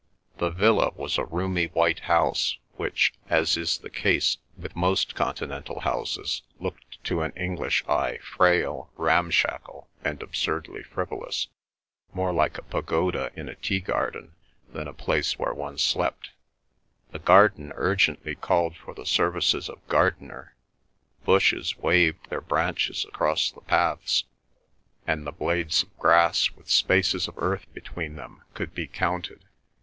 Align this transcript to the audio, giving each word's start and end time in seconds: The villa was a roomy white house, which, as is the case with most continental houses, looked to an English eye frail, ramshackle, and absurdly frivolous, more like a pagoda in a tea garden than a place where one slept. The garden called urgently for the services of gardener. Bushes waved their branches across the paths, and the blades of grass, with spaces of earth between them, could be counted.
The 0.39 0.49
villa 0.49 0.89
was 0.95 1.19
a 1.19 1.25
roomy 1.25 1.65
white 1.67 1.99
house, 1.99 2.57
which, 2.75 3.13
as 3.29 3.55
is 3.55 3.77
the 3.77 3.89
case 3.91 4.37
with 4.57 4.75
most 4.75 5.13
continental 5.13 5.81
houses, 5.81 6.41
looked 6.59 7.03
to 7.03 7.21
an 7.21 7.31
English 7.35 7.83
eye 7.87 8.17
frail, 8.17 8.89
ramshackle, 8.97 9.87
and 10.03 10.23
absurdly 10.23 10.81
frivolous, 10.81 11.49
more 12.13 12.33
like 12.33 12.57
a 12.57 12.63
pagoda 12.63 13.31
in 13.35 13.47
a 13.47 13.53
tea 13.53 13.79
garden 13.79 14.33
than 14.73 14.87
a 14.87 14.93
place 14.95 15.37
where 15.37 15.53
one 15.53 15.77
slept. 15.77 16.31
The 17.11 17.19
garden 17.19 17.67
called 17.69 17.77
urgently 17.79 18.35
for 18.83 18.95
the 18.95 19.05
services 19.05 19.69
of 19.69 19.87
gardener. 19.87 20.55
Bushes 21.25 21.77
waved 21.77 22.31
their 22.31 22.41
branches 22.41 23.05
across 23.07 23.51
the 23.51 23.61
paths, 23.61 24.23
and 25.05 25.27
the 25.27 25.31
blades 25.31 25.83
of 25.83 25.95
grass, 25.99 26.49
with 26.49 26.71
spaces 26.71 27.27
of 27.27 27.35
earth 27.37 27.71
between 27.75 28.15
them, 28.15 28.41
could 28.55 28.73
be 28.73 28.87
counted. 28.87 29.45